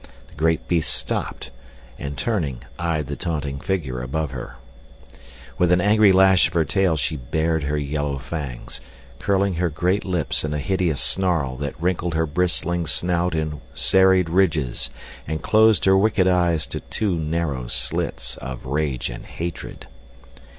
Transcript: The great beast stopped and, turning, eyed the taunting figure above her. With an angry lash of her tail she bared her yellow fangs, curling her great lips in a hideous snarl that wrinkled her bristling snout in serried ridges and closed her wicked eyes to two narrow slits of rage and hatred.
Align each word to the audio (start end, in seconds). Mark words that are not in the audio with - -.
The 0.29 0.33
great 0.33 0.67
beast 0.67 0.91
stopped 0.91 1.51
and, 1.99 2.17
turning, 2.17 2.63
eyed 2.79 3.05
the 3.05 3.15
taunting 3.15 3.59
figure 3.59 4.01
above 4.01 4.31
her. 4.31 4.55
With 5.59 5.71
an 5.71 5.79
angry 5.79 6.11
lash 6.11 6.47
of 6.47 6.55
her 6.55 6.65
tail 6.65 6.95
she 6.97 7.17
bared 7.17 7.65
her 7.65 7.77
yellow 7.77 8.17
fangs, 8.17 8.81
curling 9.19 9.53
her 9.57 9.69
great 9.69 10.03
lips 10.03 10.43
in 10.43 10.55
a 10.55 10.57
hideous 10.57 10.99
snarl 10.99 11.55
that 11.57 11.79
wrinkled 11.79 12.15
her 12.15 12.25
bristling 12.25 12.87
snout 12.87 13.35
in 13.35 13.61
serried 13.75 14.27
ridges 14.31 14.89
and 15.27 15.43
closed 15.43 15.85
her 15.85 15.95
wicked 15.95 16.27
eyes 16.27 16.65
to 16.65 16.79
two 16.79 17.13
narrow 17.15 17.67
slits 17.67 18.37
of 18.37 18.65
rage 18.65 19.07
and 19.07 19.23
hatred. 19.27 19.85